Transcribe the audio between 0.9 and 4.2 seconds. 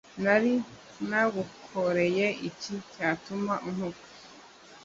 nagukoreye iki cyatuma untuka